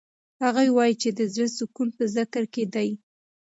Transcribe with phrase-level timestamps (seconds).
[0.43, 2.89] هغوی وایي چې د زړه سکون په ذکر کې دی.